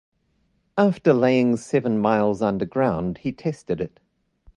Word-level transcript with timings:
After 0.79 1.13
laying 1.13 1.57
seven 1.57 1.99
miles 1.99 2.41
underground, 2.41 3.19
he 3.19 3.31
tested 3.31 3.79
it. 3.79 3.99